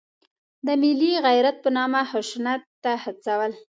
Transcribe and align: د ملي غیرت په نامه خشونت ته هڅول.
د 0.65 0.67
ملي 0.81 1.13
غیرت 1.25 1.55
په 1.63 1.69
نامه 1.77 2.01
خشونت 2.11 2.61
ته 2.83 2.91
هڅول. 3.03 3.51